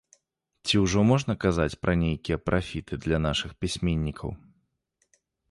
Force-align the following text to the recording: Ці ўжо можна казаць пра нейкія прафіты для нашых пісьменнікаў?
Ці 0.69 0.79
ўжо 0.83 1.03
можна 1.09 1.35
казаць 1.43 1.77
пра 1.83 1.93
нейкія 2.05 2.37
прафіты 2.47 2.93
для 3.05 3.17
нашых 3.27 3.51
пісьменнікаў? 3.61 4.29